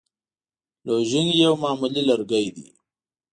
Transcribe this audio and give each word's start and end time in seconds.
لوژینګ 0.85 1.31
یو 1.43 1.53
معمولي 1.61 2.01
لرګی 2.09 2.47
دی. 2.55 2.67